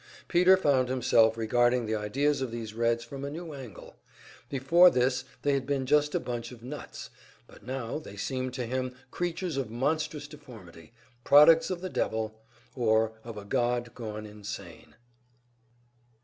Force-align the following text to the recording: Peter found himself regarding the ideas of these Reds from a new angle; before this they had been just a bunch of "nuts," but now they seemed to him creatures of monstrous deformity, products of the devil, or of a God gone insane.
Peter 0.27 0.57
found 0.57 0.89
himself 0.89 1.37
regarding 1.37 1.85
the 1.85 1.93
ideas 1.93 2.41
of 2.41 2.49
these 2.49 2.73
Reds 2.73 3.03
from 3.03 3.23
a 3.23 3.29
new 3.29 3.53
angle; 3.53 3.97
before 4.49 4.89
this 4.89 5.25
they 5.43 5.53
had 5.53 5.67
been 5.67 5.85
just 5.85 6.15
a 6.15 6.19
bunch 6.19 6.51
of 6.51 6.63
"nuts," 6.63 7.11
but 7.45 7.63
now 7.63 7.99
they 7.99 8.15
seemed 8.17 8.51
to 8.55 8.65
him 8.65 8.95
creatures 9.11 9.57
of 9.57 9.69
monstrous 9.69 10.27
deformity, 10.27 10.91
products 11.23 11.69
of 11.69 11.81
the 11.81 11.87
devil, 11.89 12.41
or 12.73 13.11
of 13.23 13.37
a 13.37 13.45
God 13.45 13.93
gone 13.93 14.25
insane. 14.25 14.95